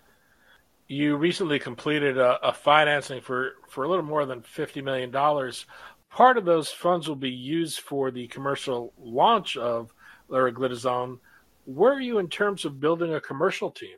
You 0.88 1.16
recently 1.16 1.60
completed 1.60 2.18
a, 2.18 2.48
a, 2.48 2.54
financing 2.54 3.22
for, 3.22 3.54
for 3.68 3.86
a 3.86 3.90
little 3.90 4.06
more 4.06 4.26
than 4.26 4.42
$50 4.42 4.84
million. 4.84 5.12
Part 6.10 6.38
of 6.38 6.46
those 6.46 6.70
funds 6.70 7.08
will 7.08 7.16
be 7.16 7.32
used 7.32 7.80
for 7.80 8.12
the 8.12 8.28
commercial 8.28 8.94
launch 9.02 9.58
of 9.58 9.92
leriglitazone. 10.30 11.20
Where 11.66 11.94
are 11.94 12.02
you 12.02 12.20
in 12.20 12.28
terms 12.28 12.66
of 12.66 12.80
building 12.80 13.14
a 13.14 13.22
commercial 13.22 13.72
team? 13.72 13.98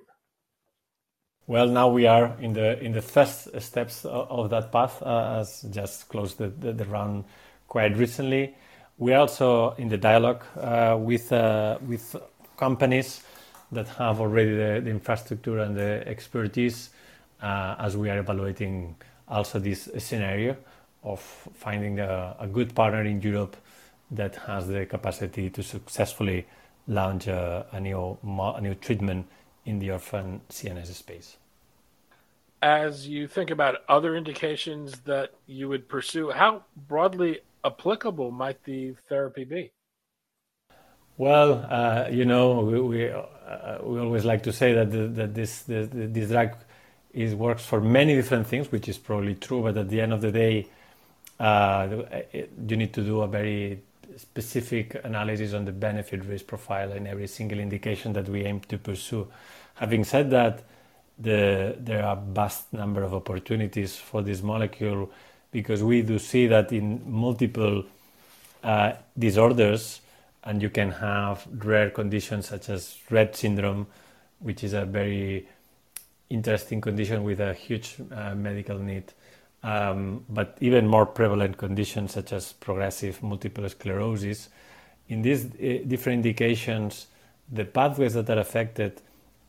Well, 1.47 1.67
now 1.67 1.89
we 1.89 2.07
are 2.07 2.35
in 2.39 2.53
the 2.53 2.79
in 2.79 2.91
the 2.91 3.03
first 3.03 3.49
steps 3.61 4.03
of, 4.05 4.49
that 4.49 4.71
path. 4.71 5.01
Uh, 5.03 5.37
as 5.41 5.61
just 5.69 6.09
closed 6.09 6.39
the, 6.39 6.47
the, 6.47 6.73
the, 6.73 6.85
round 6.85 7.25
quite 7.67 7.95
recently. 7.97 8.55
We 8.97 9.13
are 9.13 9.21
also 9.21 9.71
in 9.77 9.89
the 9.89 9.97
dialogue 9.97 10.43
uh, 10.57 10.97
with 10.99 11.31
uh, 11.31 11.77
with 11.85 12.15
companies 12.57 13.21
that 13.71 13.87
have 13.87 14.21
already 14.21 14.55
the, 14.55 14.81
the 14.83 14.89
infrastructure 14.89 15.59
and 15.59 15.75
the 15.75 16.07
expertise 16.07 16.91
uh, 17.41 17.75
as 17.79 17.97
we 17.97 18.09
are 18.09 18.19
evaluating 18.19 18.95
also 19.27 19.59
this 19.59 19.89
scenario 19.97 20.55
of 21.03 21.19
finding 21.53 21.99
a, 21.99 22.35
a, 22.39 22.47
good 22.47 22.73
partner 22.73 23.03
in 23.03 23.21
Europe 23.21 23.55
that 24.11 24.35
has 24.35 24.67
the 24.67 24.85
capacity 24.85 25.49
to 25.49 25.61
successfully 25.61 26.45
launch 26.87 27.27
a, 27.27 27.65
a, 27.71 27.79
new, 27.79 28.17
a 28.23 28.61
new 28.61 28.75
treatment 28.75 29.27
in 29.65 29.79
the 29.79 29.91
orphan 29.91 30.41
CNS 30.49 30.93
space. 30.93 31.37
As 32.61 33.07
you 33.07 33.27
think 33.27 33.51
about 33.51 33.81
other 33.87 34.15
indications 34.15 34.99
that 35.01 35.33
you 35.45 35.69
would 35.69 35.87
pursue, 35.87 36.31
how 36.31 36.63
broadly 36.87 37.41
applicable 37.65 38.31
might 38.31 38.63
the 38.63 38.95
therapy 39.09 39.43
be? 39.43 39.71
Well, 41.17 41.65
uh, 41.69 42.09
you 42.11 42.25
know, 42.25 42.59
we, 42.61 42.79
we 42.81 43.09
uh, 43.09 43.77
we 43.83 43.99
always 43.99 44.25
like 44.25 44.43
to 44.43 44.53
say 44.53 44.73
that 44.73 44.91
the, 44.91 45.07
that 45.07 45.33
this 45.33 45.61
the, 45.63 45.87
this 45.91 46.29
drug 46.29 46.55
is 47.13 47.33
works 47.33 47.65
for 47.65 47.79
many 47.79 48.15
different 48.15 48.47
things, 48.47 48.71
which 48.71 48.89
is 48.89 48.97
probably 48.97 49.35
true. 49.35 49.63
But 49.63 49.77
at 49.77 49.89
the 49.89 50.01
end 50.01 50.11
of 50.11 50.21
the 50.21 50.31
day, 50.31 50.67
uh, 51.39 51.87
you 52.33 52.75
need 52.75 52.93
to 52.93 53.01
do 53.01 53.21
a 53.21 53.27
very 53.27 53.81
specific 54.17 54.95
analysis 55.03 55.53
on 55.53 55.65
the 55.65 55.71
benefit 55.71 56.23
risk 56.25 56.47
profile 56.47 56.91
in 56.91 57.07
every 57.07 57.27
single 57.27 57.59
indication 57.59 58.13
that 58.13 58.27
we 58.27 58.43
aim 58.43 58.59
to 58.61 58.77
pursue. 58.77 59.27
Having 59.75 60.03
said 60.05 60.29
that, 60.31 60.63
the, 61.17 61.75
there 61.79 62.05
are 62.05 62.17
vast 62.17 62.71
number 62.73 63.03
of 63.03 63.13
opportunities 63.13 63.95
for 63.95 64.21
this 64.21 64.41
molecule 64.41 65.09
because 65.55 65.81
we 65.81 66.01
do 66.01 66.19
see 66.19 66.47
that 66.47 66.73
in 66.73 67.01
multiple 67.09 67.85
uh, 68.61 68.91
disorders, 69.17 70.01
and 70.43 70.61
you 70.61 70.69
can 70.69 70.91
have 70.91 71.47
rare 71.59 71.89
conditions 71.89 72.49
such 72.49 72.67
as 72.67 72.97
Rett 73.09 73.37
syndrome, 73.37 73.87
which 74.39 74.65
is 74.65 74.73
a 74.73 74.83
very 74.83 75.47
interesting 76.29 76.81
condition 76.81 77.23
with 77.23 77.39
a 77.39 77.53
huge 77.53 77.95
uh, 78.11 78.35
medical 78.35 78.77
need. 78.77 79.13
Um, 79.63 80.25
but 80.27 80.57
even 80.59 80.87
more 80.87 81.05
prevalent 81.05 81.57
conditions 81.57 82.11
such 82.11 82.33
as 82.33 82.51
progressive 82.51 83.23
multiple 83.23 83.67
sclerosis. 83.69 84.49
In 85.07 85.21
these 85.21 85.45
uh, 85.45 85.87
different 85.87 86.25
indications, 86.25 87.07
the 87.49 87.63
pathways 87.63 88.13
that 88.15 88.29
are 88.29 88.39
affected 88.39 89.01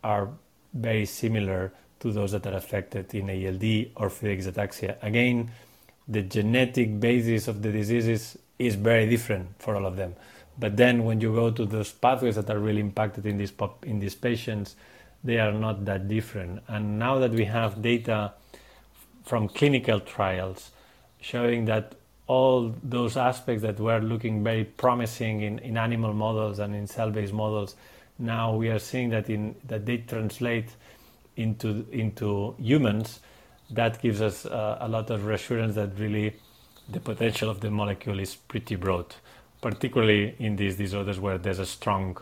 are 0.05 0.29
very 0.73 1.05
similar 1.05 1.73
to 1.99 2.13
those 2.13 2.31
that 2.31 2.47
are 2.47 2.55
affected 2.55 3.13
in 3.13 3.29
ALD 3.29 3.91
or 3.97 4.09
Friedreich's 4.09 4.47
ataxia. 4.47 5.03
Again, 5.03 5.51
the 6.09 6.23
genetic 6.23 7.01
basis 7.01 7.49
of 7.49 7.63
the 7.63 7.73
diseases 7.73 8.39
is 8.59 8.75
very 8.75 9.09
different 9.09 9.49
for 9.59 9.77
all 9.77 9.87
of 9.87 9.97
them. 9.97 10.15
But 10.59 10.77
then 10.77 11.05
when 11.05 11.21
you 11.21 11.35
go 11.35 11.51
to 11.51 11.67
those 11.67 11.93
pathways 11.93 12.37
that 12.37 12.49
are 12.49 12.59
really 12.59 12.81
impacted 12.81 13.27
in 13.27 13.37
these 13.37 13.51
pop, 13.51 13.85
in 13.85 13.99
these 14.01 14.15
patients, 14.15 14.77
they 15.23 15.39
are 15.39 15.53
not 15.53 15.85
that 15.85 16.09
different. 16.09 16.63
And 16.69 16.99
now 16.99 17.19
that 17.19 17.33
we 17.33 17.45
have 17.45 17.83
data 17.83 18.33
from 19.25 19.49
clinical 19.49 20.01
trials 20.01 20.71
showing 21.21 21.65
that 21.67 21.95
all 22.27 22.75
those 22.83 23.17
aspects 23.17 23.63
that 23.63 23.79
were 23.79 24.01
looking 24.01 24.43
very 24.43 24.65
promising 24.65 25.43
in, 25.43 25.59
in 25.61 25.77
animal 25.77 26.13
models 26.13 26.59
and 26.59 26.75
in 26.75 26.87
cell-based 26.87 27.33
models, 27.33 27.77
now 28.19 28.55
we 28.55 28.69
are 28.69 28.79
seeing 28.79 29.11
that 29.11 29.29
in 29.29 29.55
that 29.65 29.85
they 29.85 29.99
translate 29.99 30.71
into 31.37 31.87
into 31.93 32.55
humans. 32.59 33.21
That 33.71 34.01
gives 34.01 34.23
us 34.23 34.47
uh, 34.47 34.79
a 34.81 34.89
lot 34.89 35.11
of 35.11 35.27
reassurance 35.27 35.75
that 35.75 35.99
really 35.99 36.35
the 36.89 37.01
potential 37.01 37.51
of 37.51 37.61
the 37.61 37.71
molecule 37.71 38.21
is 38.21 38.37
pretty 38.37 38.77
broad, 38.77 39.15
particularly 39.61 40.37
in 40.39 40.57
these 40.57 40.77
disorders 40.77 41.19
where 41.19 41.39
there's 41.39 41.59
a 41.59 41.67
strong 41.67 42.17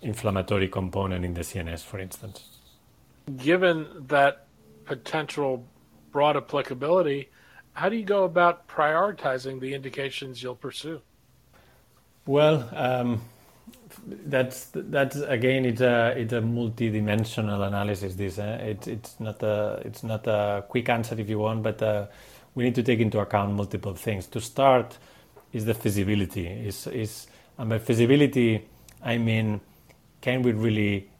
inflammatory 0.00 0.68
component 0.68 1.24
in 1.24 1.34
the 1.34 1.42
CNS, 1.42 1.80
for 1.80 1.98
instance. 1.98 2.44
Given 3.36 3.86
that 4.08 4.46
potential 4.84 5.66
broad 6.12 6.36
applicability, 6.36 7.28
how 7.74 7.90
do 7.90 7.96
you 7.96 8.04
go 8.04 8.24
about 8.24 8.68
prioritizing 8.68 9.60
the 9.60 9.74
indications 9.74 10.42
you'll 10.42 10.54
pursue? 10.54 11.02
Well, 12.24 12.68
um, 12.72 13.20
that's 14.06 14.70
that's 14.72 15.16
again 15.16 15.64
it's 15.64 15.80
a 15.80 16.14
it's 16.16 16.32
a 16.32 16.40
multi-dimensional 16.40 17.62
analysis. 17.62 18.14
This 18.14 18.38
eh? 18.38 18.56
it, 18.56 18.88
it's 18.88 19.18
not 19.18 19.42
a 19.42 19.82
it's 19.84 20.02
not 20.02 20.26
a 20.26 20.64
quick 20.68 20.88
answer 20.88 21.18
if 21.18 21.28
you 21.28 21.38
want, 21.38 21.62
but 21.62 21.82
uh, 21.82 22.06
we 22.54 22.64
need 22.64 22.74
to 22.76 22.82
take 22.82 23.00
into 23.00 23.18
account 23.18 23.54
multiple 23.54 23.94
things. 23.94 24.26
To 24.28 24.40
start, 24.40 24.96
is 25.52 25.64
the 25.64 25.74
feasibility. 25.74 26.46
Is 26.46 26.86
is 26.86 27.26
and 27.58 27.70
by 27.70 27.78
feasibility, 27.78 28.68
I 29.02 29.18
mean, 29.18 29.60
can 30.20 30.42
we 30.42 30.52
really 30.52 31.10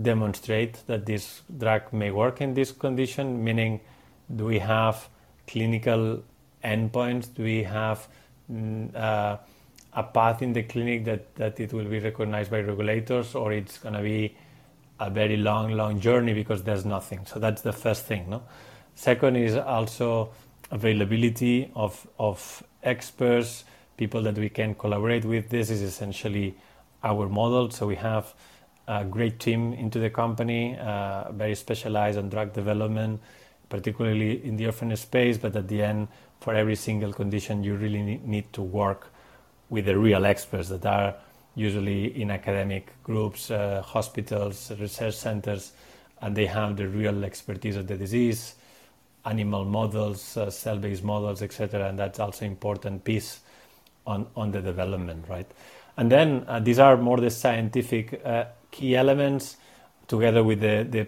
demonstrate 0.00 0.86
that 0.86 1.06
this 1.06 1.42
drug 1.56 1.92
may 1.92 2.10
work 2.10 2.40
in 2.40 2.54
this 2.54 2.72
condition? 2.72 3.42
Meaning 3.42 3.80
do 4.34 4.44
we 4.44 4.58
have 4.58 5.08
clinical 5.46 6.22
endpoints? 6.62 7.34
Do 7.34 7.42
we 7.42 7.62
have 7.62 8.06
mm, 8.52 8.94
uh, 8.94 9.38
a 9.92 10.02
path 10.02 10.42
in 10.42 10.52
the 10.52 10.62
clinic 10.62 11.04
that, 11.04 11.34
that 11.36 11.60
it 11.60 11.72
will 11.72 11.84
be 11.84 11.98
recognized 11.98 12.50
by 12.50 12.60
regulators, 12.60 13.34
or 13.34 13.52
it's 13.52 13.78
going 13.78 13.94
to 13.94 14.02
be 14.02 14.36
a 15.00 15.10
very 15.10 15.36
long, 15.36 15.72
long 15.72 16.00
journey 16.00 16.34
because 16.34 16.62
there's 16.62 16.84
nothing? 16.84 17.24
So 17.26 17.38
that's 17.38 17.62
the 17.62 17.72
first 17.72 18.04
thing. 18.04 18.30
No? 18.30 18.42
Second 18.94 19.36
is 19.36 19.56
also 19.56 20.30
availability 20.70 21.70
of, 21.74 22.06
of 22.18 22.62
experts, 22.82 23.64
people 23.96 24.22
that 24.22 24.36
we 24.36 24.48
can 24.48 24.74
collaborate 24.74 25.24
with. 25.24 25.48
This 25.48 25.70
is 25.70 25.82
essentially 25.82 26.54
our 27.02 27.28
model. 27.28 27.70
So 27.70 27.86
we 27.86 27.96
have 27.96 28.34
a 28.86 29.04
great 29.04 29.40
team 29.40 29.72
into 29.72 29.98
the 29.98 30.10
company, 30.10 30.76
uh, 30.78 31.32
very 31.32 31.54
specialized 31.54 32.18
on 32.18 32.28
drug 32.28 32.52
development 32.52 33.20
particularly 33.68 34.44
in 34.44 34.56
the 34.56 34.66
orphan 34.66 34.94
space, 34.96 35.38
but 35.38 35.54
at 35.54 35.68
the 35.68 35.82
end, 35.82 36.08
for 36.40 36.54
every 36.54 36.76
single 36.76 37.12
condition, 37.12 37.62
you 37.62 37.74
really 37.74 38.20
need 38.24 38.52
to 38.52 38.62
work 38.62 39.12
with 39.70 39.86
the 39.86 39.98
real 39.98 40.24
experts 40.24 40.68
that 40.68 40.84
are 40.86 41.14
usually 41.54 42.20
in 42.20 42.30
academic 42.30 42.92
groups, 43.02 43.50
uh, 43.50 43.82
hospitals, 43.84 44.72
research 44.78 45.14
centers, 45.14 45.72
and 46.20 46.36
they 46.36 46.46
have 46.46 46.76
the 46.76 46.86
real 46.88 47.24
expertise 47.24 47.76
of 47.76 47.86
the 47.86 47.96
disease, 47.96 48.54
animal 49.24 49.64
models, 49.64 50.36
uh, 50.36 50.50
cell-based 50.50 51.04
models, 51.04 51.42
etc. 51.42 51.88
And 51.88 51.98
that's 51.98 52.18
also 52.18 52.44
important 52.44 53.04
piece 53.04 53.40
on, 54.06 54.26
on 54.36 54.52
the 54.52 54.60
development, 54.60 55.26
right? 55.28 55.46
And 55.96 56.10
then 56.10 56.44
uh, 56.46 56.60
these 56.60 56.78
are 56.78 56.96
more 56.96 57.18
the 57.18 57.30
scientific 57.30 58.20
uh, 58.24 58.44
key 58.70 58.96
elements 58.96 59.56
together 60.06 60.42
with 60.44 60.60
the, 60.60 60.86
the 60.88 61.06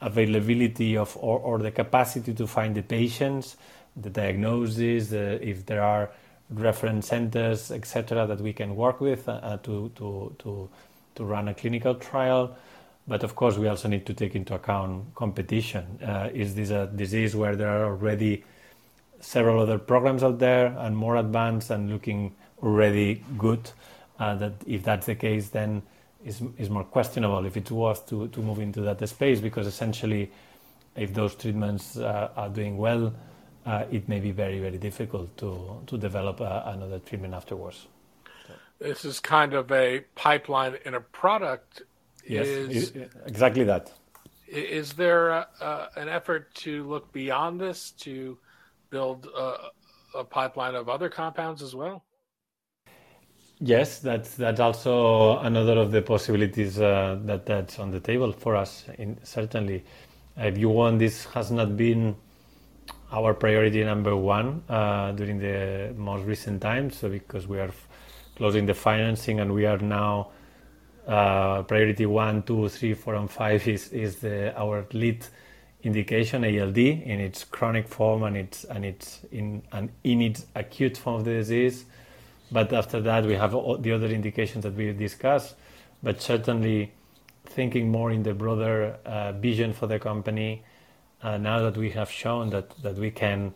availability 0.00 0.96
of 0.96 1.16
or, 1.20 1.38
or 1.40 1.58
the 1.58 1.70
capacity 1.70 2.32
to 2.34 2.46
find 2.46 2.74
the 2.74 2.82
patients, 2.82 3.56
the 3.96 4.10
diagnosis, 4.10 5.08
the, 5.08 5.46
if 5.46 5.66
there 5.66 5.82
are 5.82 6.10
reference 6.50 7.08
centers, 7.08 7.70
etc., 7.70 8.26
that 8.26 8.40
we 8.40 8.52
can 8.52 8.76
work 8.76 9.00
with 9.00 9.28
uh, 9.28 9.58
to, 9.62 9.90
to, 9.96 10.34
to, 10.38 10.68
to 11.14 11.24
run 11.24 11.48
a 11.48 11.54
clinical 11.54 11.94
trial. 11.94 12.56
But 13.08 13.24
of 13.24 13.34
course, 13.34 13.56
we 13.56 13.68
also 13.68 13.88
need 13.88 14.06
to 14.06 14.14
take 14.14 14.34
into 14.34 14.54
account 14.54 15.14
competition. 15.14 15.98
Uh, 16.02 16.28
is 16.32 16.54
this 16.54 16.70
a 16.70 16.86
disease 16.86 17.34
where 17.34 17.56
there 17.56 17.68
are 17.68 17.86
already 17.86 18.44
several 19.20 19.60
other 19.60 19.78
programs 19.78 20.22
out 20.22 20.38
there 20.38 20.66
and 20.78 20.96
more 20.96 21.16
advanced 21.16 21.70
and 21.70 21.90
looking 21.90 22.34
already 22.62 23.24
good? 23.38 23.70
Uh, 24.18 24.36
that 24.36 24.52
if 24.66 24.84
that's 24.84 25.06
the 25.06 25.14
case, 25.16 25.48
then 25.48 25.82
is, 26.24 26.42
is 26.58 26.70
more 26.70 26.84
questionable 26.84 27.44
if 27.44 27.56
it's 27.56 27.70
worth 27.70 28.06
to, 28.08 28.28
to 28.28 28.40
move 28.40 28.58
into 28.58 28.80
that 28.82 29.06
space 29.08 29.40
because 29.40 29.66
essentially 29.66 30.30
if 30.96 31.12
those 31.14 31.34
treatments 31.34 31.96
uh, 31.96 32.30
are 32.36 32.48
doing 32.48 32.76
well 32.76 33.12
uh, 33.66 33.84
it 33.90 34.08
may 34.08 34.20
be 34.20 34.32
very 34.32 34.58
very 34.60 34.78
difficult 34.78 35.36
to, 35.36 35.82
to 35.86 35.98
develop 35.98 36.40
uh, 36.40 36.62
another 36.66 36.98
treatment 36.98 37.34
afterwards. 37.34 37.86
This 38.78 39.04
is 39.04 39.20
kind 39.20 39.54
of 39.54 39.70
a 39.70 40.00
pipeline 40.14 40.76
in 40.84 40.94
a 40.94 41.00
product. 41.00 41.82
Yes 42.26 42.46
is, 42.46 42.92
exactly 43.26 43.64
that. 43.64 43.92
Is 44.48 44.92
there 44.92 45.30
a, 45.30 45.88
an 45.96 46.08
effort 46.08 46.54
to 46.56 46.84
look 46.88 47.12
beyond 47.12 47.60
this 47.60 47.92
to 48.00 48.38
build 48.90 49.26
a, 49.26 49.56
a 50.14 50.24
pipeline 50.24 50.74
of 50.74 50.88
other 50.88 51.08
compounds 51.08 51.62
as 51.62 51.74
well? 51.74 52.04
Yes, 53.60 54.00
that's 54.00 54.34
that's 54.34 54.58
also 54.58 55.38
another 55.38 55.78
of 55.78 55.92
the 55.92 56.02
possibilities 56.02 56.80
uh, 56.80 57.16
that 57.24 57.46
that's 57.46 57.78
on 57.78 57.92
the 57.92 58.00
table 58.00 58.32
for 58.32 58.56
us. 58.56 58.84
In, 58.98 59.18
certainly, 59.22 59.84
if 60.36 60.58
you 60.58 60.68
want, 60.68 60.98
this 60.98 61.26
has 61.26 61.52
not 61.52 61.76
been 61.76 62.16
our 63.12 63.34
priority 63.34 63.84
number 63.84 64.16
one 64.16 64.62
uh, 64.68 65.12
during 65.12 65.38
the 65.38 65.94
most 65.96 66.24
recent 66.24 66.62
times. 66.62 66.96
So 66.96 67.08
because 67.08 67.46
we 67.46 67.58
are 67.58 67.68
f- 67.68 67.88
closing 68.36 68.66
the 68.66 68.74
financing 68.74 69.40
and 69.40 69.54
we 69.54 69.66
are 69.66 69.78
now 69.78 70.30
uh, 71.06 71.62
priority 71.62 72.06
one, 72.06 72.42
two, 72.42 72.68
three, 72.68 72.94
four, 72.94 73.14
and 73.14 73.30
five 73.30 73.66
is 73.68 73.88
is 73.88 74.16
the 74.16 74.56
our 74.58 74.86
lead 74.92 75.24
indication 75.82 76.44
ALD 76.44 76.78
in 76.78 77.20
its 77.20 77.44
chronic 77.44 77.88
form 77.88 78.22
and 78.22 78.36
its 78.36 78.64
and 78.64 78.84
its 78.84 79.20
in 79.32 79.62
and 79.72 79.90
in 80.04 80.22
its 80.22 80.46
acute 80.54 80.96
form 80.96 81.16
of 81.16 81.24
the 81.24 81.32
disease 81.32 81.84
but 82.52 82.72
after 82.72 83.00
that, 83.00 83.24
we 83.24 83.34
have 83.34 83.52
the 83.52 83.92
other 83.92 84.08
indications 84.08 84.64
that 84.64 84.74
we 84.74 84.92
discussed. 84.92 85.54
But 86.02 86.20
certainly, 86.20 86.92
thinking 87.46 87.90
more 87.90 88.10
in 88.12 88.22
the 88.22 88.34
broader 88.34 88.98
uh, 89.06 89.32
vision 89.32 89.72
for 89.72 89.86
the 89.86 89.98
company, 89.98 90.62
uh, 91.22 91.38
now 91.38 91.60
that 91.60 91.76
we 91.76 91.90
have 91.90 92.10
shown 92.10 92.50
that, 92.50 92.70
that 92.82 92.96
we 92.96 93.10
can 93.10 93.52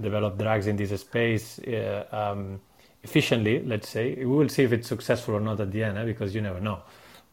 develop 0.00 0.38
drugs 0.38 0.66
in 0.66 0.76
this 0.76 0.98
space 1.00 1.58
uh, 1.60 2.04
um, 2.12 2.60
efficiently, 3.02 3.62
let's 3.64 3.88
say, 3.88 4.14
we 4.14 4.26
will 4.26 4.48
see 4.48 4.62
if 4.62 4.72
it's 4.72 4.88
successful 4.88 5.34
or 5.34 5.40
not 5.40 5.60
at 5.60 5.70
the 5.72 5.82
end, 5.82 5.98
eh, 5.98 6.04
because 6.04 6.34
you 6.34 6.40
never 6.40 6.60
know. 6.60 6.80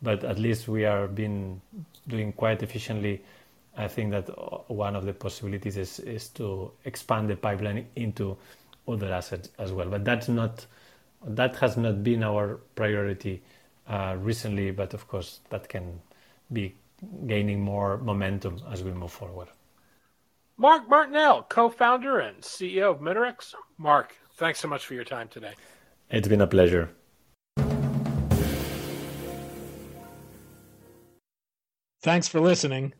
But 0.01 0.23
at 0.23 0.39
least 0.39 0.67
we 0.67 0.85
are 0.85 1.07
been 1.07 1.61
doing 2.07 2.33
quite 2.33 2.63
efficiently. 2.63 3.21
I 3.77 3.87
think 3.87 4.11
that 4.11 4.29
uh, 4.29 4.57
one 4.67 4.95
of 4.95 5.05
the 5.05 5.13
possibilities 5.13 5.77
is, 5.77 5.99
is 5.99 6.27
to 6.29 6.71
expand 6.85 7.29
the 7.29 7.35
pipeline 7.35 7.85
into 7.95 8.37
other 8.87 9.11
assets 9.13 9.49
as 9.59 9.71
well. 9.71 9.87
But 9.87 10.03
that's 10.03 10.27
not 10.27 10.65
that 11.25 11.55
has 11.57 11.75
not 11.75 12.01
been 12.01 12.23
our 12.23 12.59
priority 12.75 13.41
uh, 13.87 14.15
recently, 14.19 14.71
but 14.71 14.93
of 14.93 15.07
course 15.07 15.41
that 15.49 15.67
can 15.67 15.99
be 16.51 16.73
gaining 17.27 17.59
more 17.59 17.97
momentum 17.97 18.61
as 18.71 18.83
we 18.83 18.91
move 18.91 19.11
forward. 19.11 19.49
Marc 20.59 20.87
Martinell, 20.89 21.43
co 21.43 21.69
founder 21.69 22.19
and 22.19 22.41
CEO 22.41 22.91
of 22.91 22.99
Minoryx. 22.99 23.55
Marc, 23.77 24.13
thanks 24.33 24.59
so 24.59 24.67
much 24.67 24.85
for 24.85 24.93
your 24.93 25.05
time 25.05 25.29
today. 25.29 25.53
It's 26.09 26.27
been 26.27 26.41
a 26.41 26.47
pleasure. 26.47 26.89
Thanks 32.01 32.27
for 32.27 32.41
listening. 32.41 32.93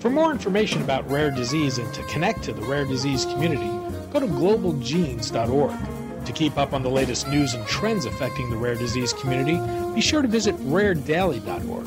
For 0.00 0.10
more 0.10 0.32
information 0.32 0.82
about 0.82 1.08
rare 1.08 1.30
disease 1.30 1.78
and 1.78 1.92
to 1.94 2.02
connect 2.04 2.42
to 2.44 2.52
the 2.52 2.62
rare 2.62 2.84
disease 2.84 3.24
community, 3.24 3.68
go 4.12 4.18
to 4.18 4.26
globalgenes.org. 4.26 6.26
To 6.26 6.32
keep 6.32 6.58
up 6.58 6.72
on 6.72 6.82
the 6.82 6.90
latest 6.90 7.28
news 7.28 7.54
and 7.54 7.64
trends 7.68 8.04
affecting 8.04 8.50
the 8.50 8.56
rare 8.56 8.74
disease 8.74 9.12
community, 9.12 9.60
be 9.94 10.00
sure 10.00 10.22
to 10.22 10.28
visit 10.28 10.56
raredaily.org. 10.56 11.86